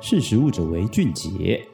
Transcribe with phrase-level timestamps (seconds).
[0.00, 1.66] 识食物者为俊杰。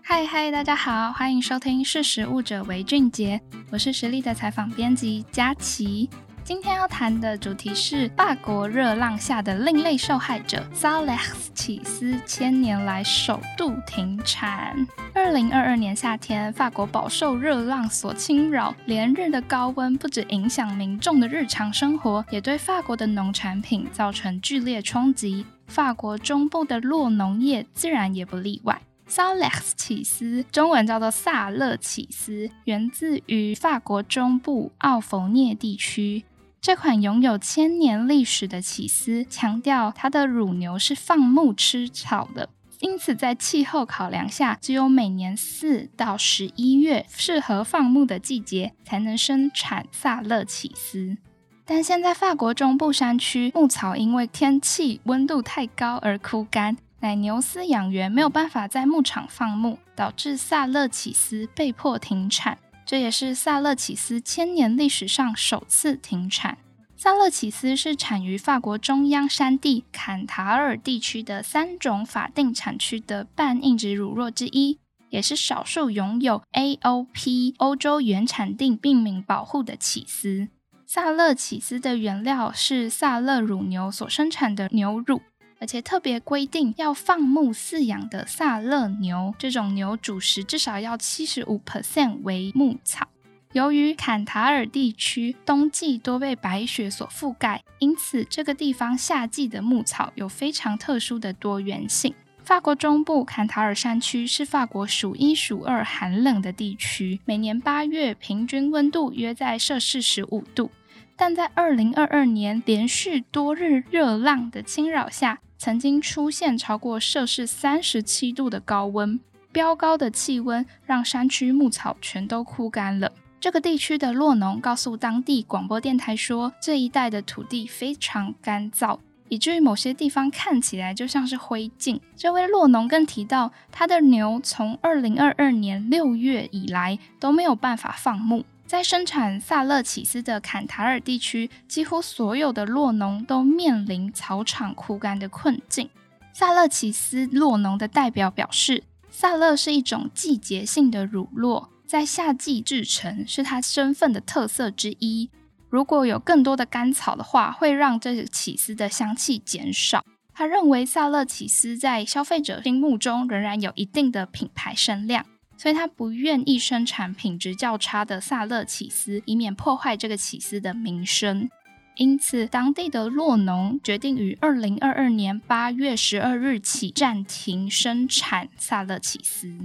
[0.00, 3.40] 嗨嗨，大家好，欢迎收听《识食物者为俊杰》，
[3.72, 6.08] 我是实力的采访编辑佳琪。
[6.44, 14.86] 今天要谈的主题是法国热浪下的另类受害者萨勒斯起司千年来首度停产。
[15.14, 25.44] 二零二二年夏天，法国饱受热浪所侵扰，连日的高温不止影响民众的日常生活，也对法国的农产品造成剧烈冲击。
[25.66, 28.82] 法国中部的洛农业自然也不例外。
[29.06, 36.24] 萨勒起司，中文叫做萨勒起司，源自于法国中部奥弗涅地区。
[36.60, 42.48] 这款拥有千年历史的起司，强调它的乳牛是放牧吃草的，
[42.80, 51.18] 因此在气候考量下，只有每年四到十一月适合放牧的季节才能生产萨勒起司。
[51.66, 62.58] 但现在法国中部山区牧草因为天气温度太高而枯干，奶牛饲养员没有办法在牧场放牧，导致萨勒起司被迫停产。
[62.84, 66.58] 这也是萨勒起司千年历史上首次停产。
[66.96, 74.78] 萨勒起司是产于法国中央山地坎塔尔地区的三种法定产区的半硬质乳酪之一，
[75.08, 80.48] 也是少数拥有 AOP 欧洲原产地病名保护的起司。
[80.94, 85.20] 萨勒起司的原料是萨勒乳牛所生产的牛乳。
[85.58, 93.08] 而且特别规定，要放牧饲养的萨勒牛，这种牛主食至少要七十五 percent 为牧草。
[93.54, 102.14] 由于坎塔尔地区冬季多被白雪所覆盖，因此这个地方夏季的牧草有非常特殊的多元性。
[102.44, 110.70] 法国中部坎塔尔山区是法国数一数二寒冷的地区，每年八月平均温度约在摄氏十五度，
[111.16, 119.20] 但在二零二二年连续多日热浪的侵扰下，曾经出现超过摄氏三十七度的高温，
[119.52, 123.12] 飙高的气温让山区牧草全都枯干了。
[123.40, 132.00] 这个地区的洛农告诉当地广播电台说，这一带的土地非常干燥，以至于某些地方看起来就像是灰烬。
[132.16, 138.44] 这位洛农更提到，他的牛从二零二二年六月以来都没有办法放牧。
[138.66, 145.88] 在生产萨勒起司的坎塔尔地区，几乎所有的酪农都面临草场枯干的困境。
[146.32, 155.30] 萨勒起司酪农的代表表示，萨勒是一种季节性的乳酪，在夏季制成是它身份的特色之一。
[155.68, 160.04] 如果有更多的干草的话，会让这起司的香气减少。
[160.32, 165.24] 他认为萨勒起司在消费者心目中仍然有一定的品牌声量。
[165.56, 171.48] 所以他不愿意生产品质较差的萨勒起司，以免破坏这个起司的名声。
[171.96, 179.56] 因此，当地的洛农决定于二零二二年八月十二日起暂停生产萨勒起司。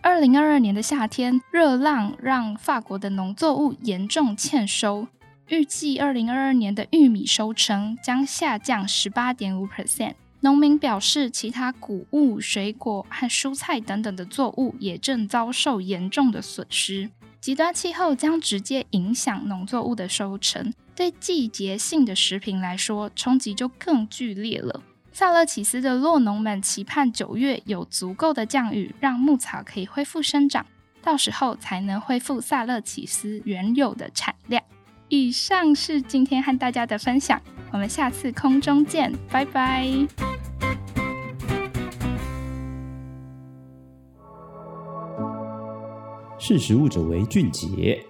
[0.00, 5.08] 二零二二年的夏天，热浪让法国的农作物严重欠收，
[5.48, 10.14] 预计二零二二年的玉米收成将下降十八点五 percent。
[10.42, 17.08] 农民表示，其他谷物、水果和蔬菜等等的作物也正遭受严重的损失。
[17.40, 24.82] 极端气候将直接影响农作物的收成，对季节性的食品来说，冲击就更剧烈了。
[25.12, 30.66] 萨勒起斯的酪农们期盼九月有足够的降雨，让牧草可以恢复生长，
[31.02, 34.62] 到时候才能恢复萨勒起斯原有的产量。
[35.08, 40.31] 以上是今天和大家的分享，我们下次空中见，拜拜。
[46.44, 48.04] 识时务者为俊杰。